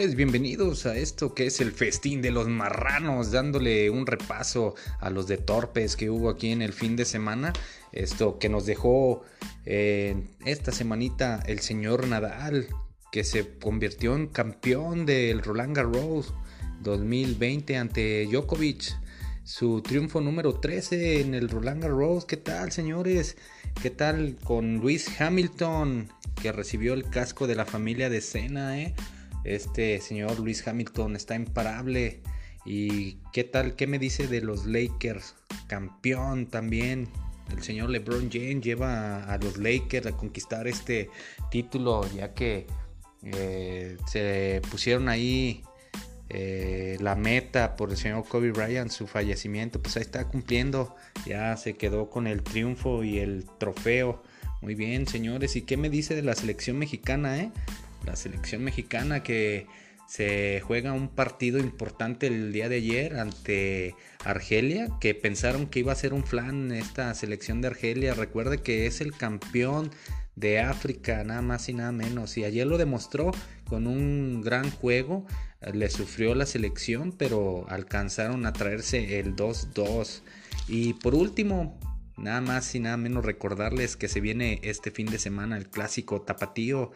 Bienvenidos 0.00 0.86
a 0.86 0.96
esto 0.96 1.34
que 1.34 1.44
es 1.44 1.60
el 1.60 1.72
festín 1.72 2.22
de 2.22 2.30
los 2.30 2.48
marranos, 2.48 3.32
dándole 3.32 3.90
un 3.90 4.06
repaso 4.06 4.74
a 4.98 5.10
los 5.10 5.26
de 5.26 5.36
torpes 5.36 5.94
que 5.94 6.08
hubo 6.08 6.30
aquí 6.30 6.52
en 6.52 6.62
el 6.62 6.72
fin 6.72 6.96
de 6.96 7.04
semana. 7.04 7.52
Esto 7.92 8.38
que 8.38 8.48
nos 8.48 8.64
dejó 8.64 9.22
eh, 9.66 10.16
esta 10.46 10.72
semanita 10.72 11.42
el 11.46 11.58
señor 11.58 12.08
Nadal, 12.08 12.66
que 13.12 13.24
se 13.24 13.58
convirtió 13.58 14.16
en 14.16 14.28
campeón 14.28 15.04
del 15.04 15.42
Roland 15.42 15.76
Garros 15.76 16.32
2020 16.80 17.76
ante 17.76 18.24
Djokovic. 18.24 18.96
Su 19.44 19.82
triunfo 19.82 20.22
número 20.22 20.54
13 20.54 21.20
en 21.20 21.34
el 21.34 21.50
Roland 21.50 21.82
Garros. 21.82 22.24
¿Qué 22.24 22.38
tal, 22.38 22.72
señores? 22.72 23.36
¿Qué 23.82 23.90
tal 23.90 24.38
con 24.42 24.78
Luis 24.78 25.20
Hamilton, 25.20 26.08
que 26.40 26.52
recibió 26.52 26.94
el 26.94 27.04
casco 27.10 27.46
de 27.46 27.54
la 27.54 27.66
familia 27.66 28.08
de 28.08 28.22
Senna, 28.22 28.80
eh? 28.80 28.94
Este 29.44 30.00
señor 30.00 30.38
Luis 30.38 30.66
Hamilton 30.66 31.16
está 31.16 31.34
imparable. 31.34 32.22
¿Y 32.64 33.18
qué 33.32 33.44
tal? 33.44 33.74
¿Qué 33.74 33.86
me 33.86 33.98
dice 33.98 34.26
de 34.26 34.42
los 34.42 34.66
Lakers? 34.66 35.34
Campeón 35.66 36.46
también. 36.46 37.08
El 37.50 37.62
señor 37.62 37.90
LeBron 37.90 38.30
James 38.30 38.62
lleva 38.62 39.24
a 39.24 39.38
los 39.38 39.56
Lakers 39.56 40.06
a 40.06 40.16
conquistar 40.16 40.68
este 40.68 41.10
título 41.50 42.08
ya 42.14 42.32
que 42.32 42.66
eh, 43.24 43.96
se 44.06 44.62
pusieron 44.70 45.08
ahí 45.08 45.64
eh, 46.28 46.96
la 47.00 47.16
meta 47.16 47.74
por 47.74 47.90
el 47.90 47.96
señor 47.96 48.24
Kobe 48.28 48.52
Bryant, 48.52 48.90
su 48.90 49.06
fallecimiento. 49.06 49.82
Pues 49.82 49.96
ahí 49.96 50.02
está 50.02 50.28
cumpliendo. 50.28 50.94
Ya 51.26 51.56
se 51.56 51.74
quedó 51.74 52.08
con 52.08 52.26
el 52.26 52.42
triunfo 52.42 53.02
y 53.02 53.18
el 53.18 53.46
trofeo. 53.58 54.22
Muy 54.62 54.74
bien, 54.74 55.08
señores. 55.08 55.56
¿Y 55.56 55.62
qué 55.62 55.76
me 55.76 55.90
dice 55.90 56.14
de 56.14 56.22
la 56.22 56.34
selección 56.34 56.78
mexicana, 56.78 57.38
eh? 57.38 57.50
La 58.04 58.16
selección 58.16 58.64
mexicana 58.64 59.22
que 59.22 59.66
se 60.10 60.60
juega 60.60 60.92
un 60.92 61.08
partido 61.08 61.60
importante 61.60 62.26
el 62.26 62.52
día 62.52 62.68
de 62.68 62.76
ayer 62.76 63.16
ante 63.16 63.94
Argelia, 64.24 64.88
que 65.00 65.14
pensaron 65.14 65.68
que 65.68 65.78
iba 65.78 65.92
a 65.92 65.94
ser 65.94 66.12
un 66.12 66.24
flan 66.24 66.72
esta 66.72 67.14
selección 67.14 67.60
de 67.60 67.68
Argelia. 67.68 68.14
Recuerde 68.14 68.58
que 68.58 68.86
es 68.86 69.00
el 69.00 69.12
campeón 69.12 69.92
de 70.34 70.58
África, 70.58 71.22
nada 71.22 71.42
más 71.42 71.68
y 71.68 71.74
nada 71.74 71.92
menos. 71.92 72.36
Y 72.36 72.44
ayer 72.44 72.66
lo 72.66 72.76
demostró 72.76 73.30
con 73.68 73.86
un 73.86 74.40
gran 74.40 74.70
juego. 74.72 75.26
Le 75.72 75.88
sufrió 75.88 76.34
la 76.34 76.46
selección, 76.46 77.12
pero 77.12 77.64
alcanzaron 77.68 78.46
a 78.46 78.52
traerse 78.52 79.20
el 79.20 79.36
2-2. 79.36 80.22
Y 80.66 80.94
por 80.94 81.14
último, 81.14 81.78
nada 82.16 82.40
más 82.40 82.74
y 82.74 82.80
nada 82.80 82.96
menos 82.96 83.24
recordarles 83.24 83.96
que 83.96 84.08
se 84.08 84.20
viene 84.20 84.60
este 84.64 84.90
fin 84.90 85.06
de 85.06 85.20
semana 85.20 85.56
el 85.56 85.70
clásico 85.70 86.22
tapatío 86.22 86.90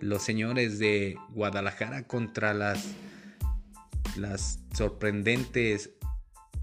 los 0.00 0.22
señores 0.22 0.78
de 0.78 1.16
Guadalajara 1.30 2.06
contra 2.06 2.54
las, 2.54 2.86
las 4.16 4.60
sorprendentes 4.74 5.90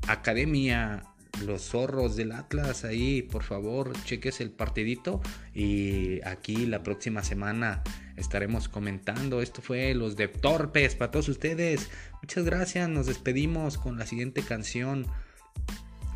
Academia, 0.08 1.04
los 1.46 1.62
zorros 1.62 2.16
del 2.16 2.34
Atlas. 2.34 2.84
Ahí, 2.84 3.22
por 3.22 3.44
favor, 3.44 3.94
cheques 4.04 4.42
el 4.42 4.52
partidito. 4.52 5.22
Y 5.54 6.20
aquí 6.26 6.66
la 6.66 6.84
próxima 6.84 7.24
semana 7.24 7.84
estaremos 8.18 8.68
comentando. 8.68 9.42
Esto 9.42 9.62
fue 9.62 9.94
Los 9.94 10.16
de 10.16 10.28
Torpes 10.28 10.96
para 10.96 11.12
todos 11.12 11.30
ustedes. 11.30 11.90
Muchas 12.22 12.44
gracias. 12.44 12.90
Nos 12.90 13.08
despedimos 13.08 13.78
con 13.78 13.98
la 13.98 14.06
siguiente 14.06 14.42
canción. 14.42 15.08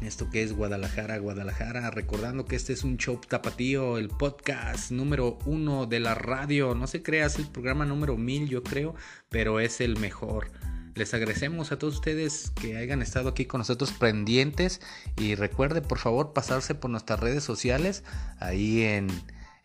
Esto 0.01 0.29
que 0.29 0.43
es 0.43 0.53
Guadalajara, 0.53 1.17
Guadalajara. 1.17 1.89
Recordando 1.89 2.45
que 2.45 2.55
este 2.55 2.73
es 2.73 2.83
un 2.83 2.97
show 2.97 3.19
tapatío, 3.27 3.97
el 3.97 4.09
podcast 4.09 4.91
número 4.91 5.39
uno 5.45 5.87
de 5.87 5.99
la 5.99 6.13
radio. 6.13 6.75
No 6.75 6.85
se 6.85 7.01
crea, 7.01 7.25
es 7.25 7.37
el 7.37 7.47
programa 7.47 7.83
número 7.83 8.15
mil, 8.15 8.47
yo 8.47 8.61
creo, 8.61 8.93
pero 9.29 9.59
es 9.59 9.81
el 9.81 9.97
mejor. 9.97 10.51
Les 10.93 11.13
agradecemos 11.13 11.71
a 11.71 11.79
todos 11.79 11.95
ustedes 11.95 12.51
que 12.51 12.77
hayan 12.77 13.01
estado 13.01 13.29
aquí 13.29 13.45
con 13.45 13.59
nosotros 13.59 13.91
pendientes. 13.91 14.81
Y 15.17 15.33
recuerde, 15.33 15.81
por 15.81 15.97
favor, 15.97 16.31
pasarse 16.31 16.75
por 16.75 16.91
nuestras 16.91 17.19
redes 17.19 17.43
sociales. 17.43 18.03
Ahí 18.39 18.83
en, 18.83 19.07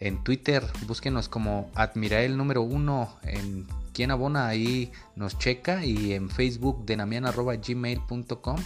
en 0.00 0.24
Twitter, 0.24 0.64
búsquenos 0.86 1.28
como 1.28 1.70
Admirael 1.74 2.38
número 2.38 2.62
uno. 2.62 3.18
En 3.22 3.66
quien 3.92 4.10
abona, 4.10 4.46
ahí 4.46 4.92
nos 5.14 5.38
checa. 5.38 5.84
Y 5.84 6.14
en 6.14 6.30
Facebook, 6.30 6.84
denamian.gmail.com 6.86 8.58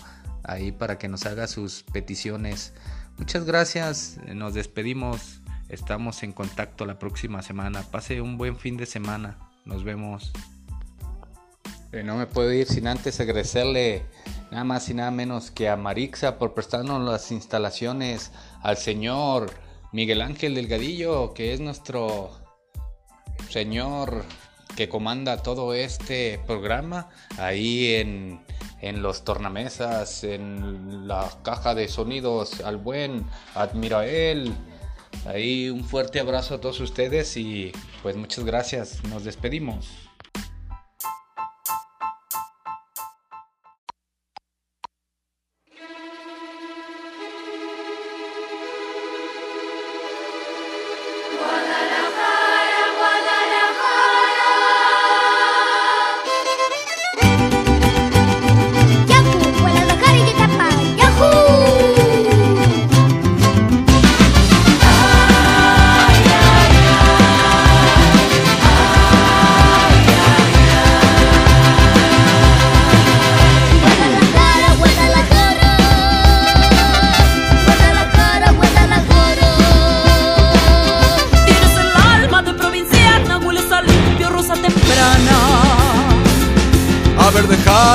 ahí 0.47 0.73
para 0.73 0.99
que 0.99 1.09
nos 1.09 1.27
haga 1.27 1.47
sus 1.47 1.83
peticiones. 1.83 2.73
Muchas 3.19 3.45
gracias, 3.45 4.19
nos 4.27 4.55
despedimos. 4.55 5.41
Estamos 5.69 6.23
en 6.23 6.33
contacto 6.33 6.87
la 6.87 6.99
próxima 6.99 7.43
semana. 7.43 7.83
Pase 7.83 8.21
un 8.21 8.39
buen 8.39 8.57
fin 8.57 8.77
de 8.77 8.87
semana. 8.87 9.39
Nos 9.65 9.85
vemos. 9.85 10.33
Eh, 11.93 12.03
no 12.05 12.17
me 12.17 12.27
puedo 12.27 12.53
ir 12.53 12.67
sin 12.67 12.87
antes 12.87 13.21
agradecerle 13.21 14.05
nada 14.51 14.65
más 14.65 14.89
y 14.89 14.95
nada 14.95 15.11
menos 15.11 15.51
que 15.51 15.69
a 15.69 15.77
Marixa 15.77 16.39
por 16.39 16.55
prestarnos 16.55 17.03
las 17.03 17.33
instalaciones, 17.33 18.33
al 18.63 18.77
señor 18.77 19.51
Miguel 19.93 20.21
Ángel 20.21 20.55
Delgadillo, 20.55 21.33
que 21.33 21.53
es 21.53 21.61
nuestro 21.61 22.31
señor 23.49 24.25
que 24.77 24.89
comanda 24.89 25.43
todo 25.43 25.73
este 25.75 26.39
programa 26.47 27.09
ahí 27.39 27.95
en, 27.95 28.41
en 28.87 29.03
los 29.03 29.25
tornamesas, 29.25 30.25
en 30.25 31.07
la 31.09 31.29
caja 31.43 31.75
de 31.75 31.89
sonidos, 31.89 32.61
al 32.61 32.77
buen 32.77 33.25
Admirael. 33.55 34.53
Ahí 35.27 35.71
un 35.71 35.85
fuerte 35.85 36.21
abrazo 36.21 36.55
a 36.55 36.61
todos 36.61 36.81
ustedes 36.81 37.37
y 37.37 37.73
pues 38.03 38.17
muchas 38.17 38.45
gracias. 38.45 39.03
Nos 39.05 39.25
despedimos. 39.25 40.06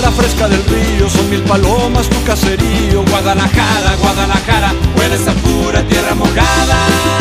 Jara 0.02 0.12
fresca 0.14 0.48
del 0.48 0.64
río, 0.66 1.08
son 1.10 1.30
mil 1.30 1.42
palomas 1.44 2.10
tu 2.10 2.24
caserío. 2.24 3.04
Guadalajara, 3.04 3.96
Guadalajara, 4.00 4.74
hueles 4.98 5.28
a 5.28 5.34
pura 5.34 5.84
tierra 5.84 6.16
mojada. 6.16 7.21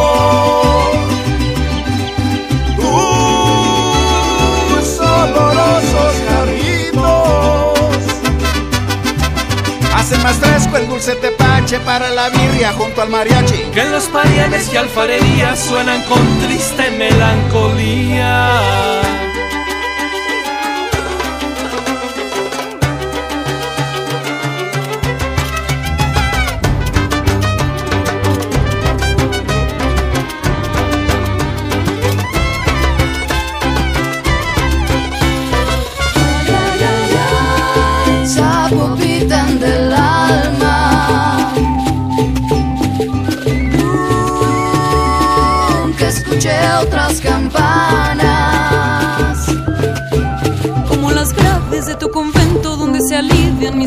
Fresco 10.61 10.77
el 10.77 10.87
dulce 10.87 11.15
tepache 11.15 11.79
para 11.79 12.09
la 12.09 12.29
birria 12.29 12.71
junto 12.73 13.01
al 13.01 13.09
mariachi. 13.09 13.63
Que 13.73 13.81
en 13.81 13.91
los 13.91 14.03
parianes 14.05 14.71
y 14.71 14.77
alfarerías 14.77 15.59
suenan 15.59 16.03
con 16.03 16.19
triste 16.39 16.91
melancolía. 16.91 18.51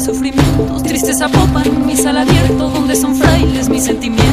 Sufrimientos. 0.05 0.83
Tristes 0.83 1.21
apopan 1.21 1.87
mi 1.87 1.97
sala 1.97 2.23
abierto 2.23 2.69
donde 2.69 2.95
son 2.95 3.17
frailes 3.17 3.69
mis 3.69 3.85
sentimientos. 3.85 4.25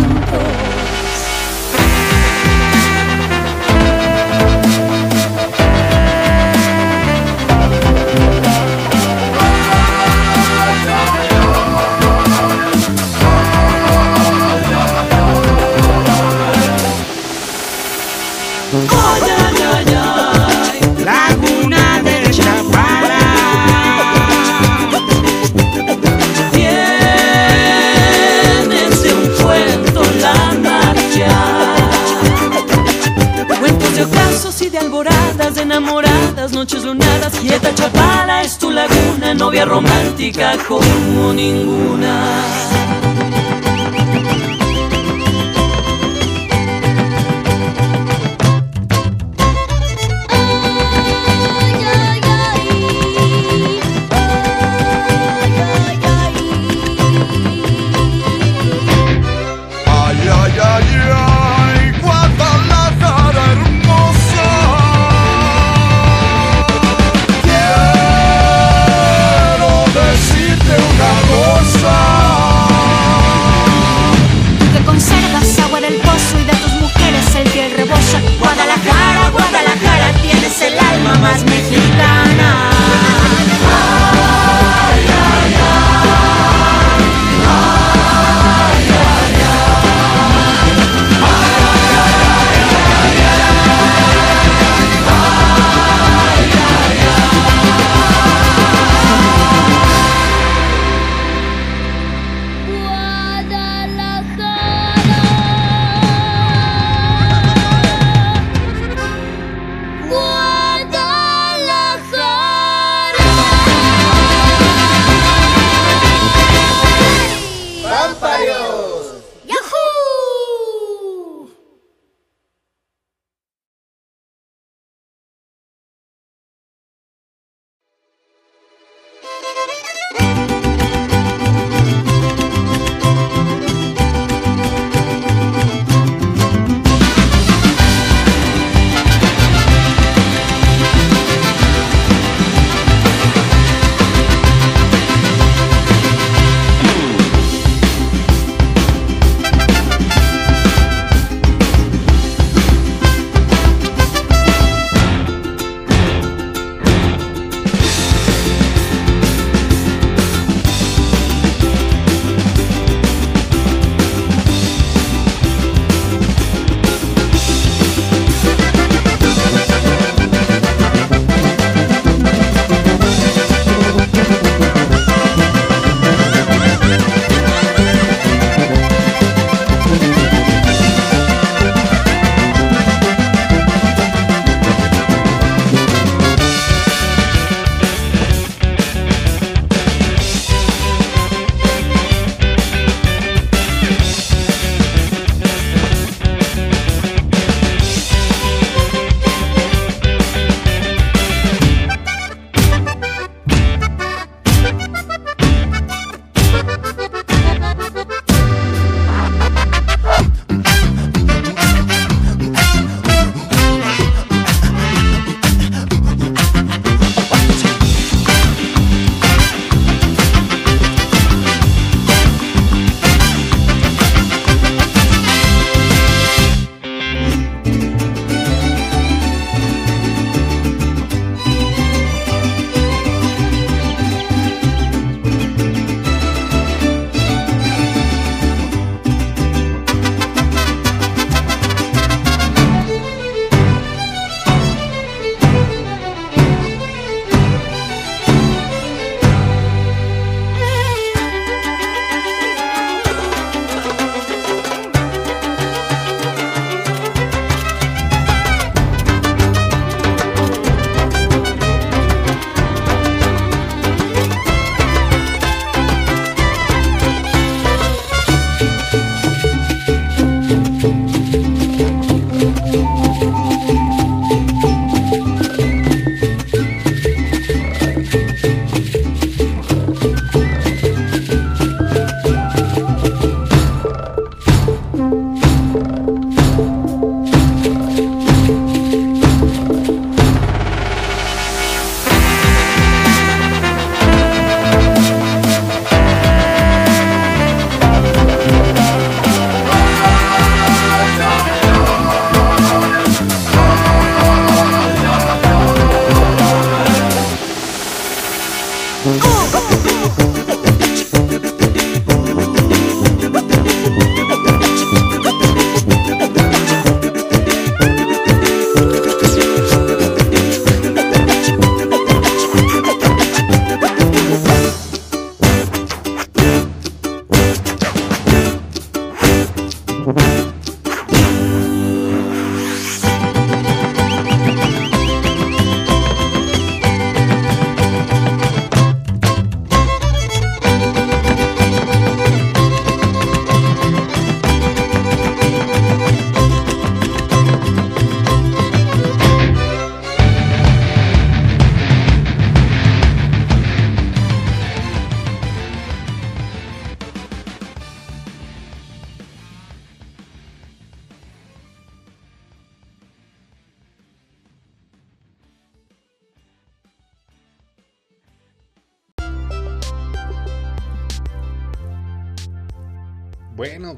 Noches 36.62 36.84
lunadas. 36.84 37.34
Quieta 37.40 37.74
Chapala 37.74 38.44
es 38.44 38.60
tu 38.60 38.70
laguna, 38.70 39.34
novia 39.34 39.66
romántica 39.66 40.56
como 40.68 41.34
ninguna. 41.34 43.01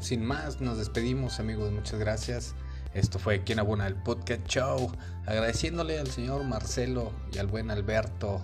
sin 0.04 0.26
más, 0.26 0.60
nos 0.60 0.78
despedimos 0.78 1.40
amigos, 1.40 1.72
muchas 1.72 2.00
gracias. 2.00 2.56
Esto 2.94 3.20
fue 3.20 3.44
Quien 3.44 3.60
Abona 3.60 3.88
el 3.88 3.96
Podcast 3.96 4.46
Show, 4.48 4.92
agradeciéndole 5.26 5.98
al 5.98 6.08
señor 6.08 6.44
Marcelo 6.44 7.12
y 7.32 7.38
al 7.38 7.48
buen 7.48 7.72
Alberto 7.72 8.44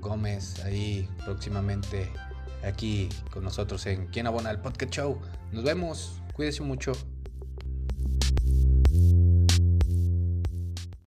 Gómez, 0.00 0.64
ahí 0.64 1.08
próximamente 1.24 2.10
aquí 2.62 3.08
con 3.32 3.42
nosotros 3.42 3.84
en 3.86 4.06
Quien 4.06 4.28
Abona 4.28 4.50
el 4.50 4.60
Podcast 4.60 4.92
Show. 4.92 5.18
Nos 5.52 5.64
vemos, 5.64 6.22
cuídense 6.34 6.62
mucho. 6.62 6.92